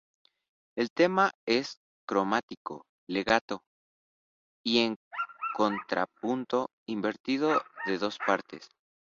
[0.75, 3.61] El tema es cromático, "legato"
[4.65, 4.97] y en
[5.55, 8.67] contrapunto invertido de dos partes.